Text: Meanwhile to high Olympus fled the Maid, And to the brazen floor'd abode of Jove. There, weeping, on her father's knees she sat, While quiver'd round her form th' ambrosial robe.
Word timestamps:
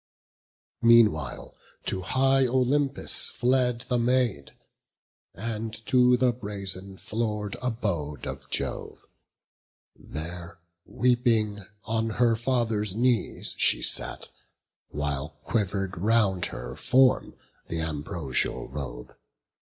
Meanwhile 0.81 1.53
to 1.85 2.01
high 2.01 2.47
Olympus 2.47 3.29
fled 3.29 3.81
the 3.81 3.99
Maid, 3.99 4.55
And 5.35 5.75
to 5.85 6.17
the 6.17 6.33
brazen 6.33 6.97
floor'd 6.97 7.55
abode 7.61 8.25
of 8.25 8.49
Jove. 8.49 9.05
There, 9.95 10.57
weeping, 10.87 11.65
on 11.83 12.09
her 12.17 12.35
father's 12.35 12.95
knees 12.95 13.53
she 13.59 13.83
sat, 13.83 14.29
While 14.89 15.37
quiver'd 15.45 15.95
round 15.99 16.47
her 16.47 16.75
form 16.75 17.35
th' 17.69 17.73
ambrosial 17.73 18.69
robe. 18.69 19.15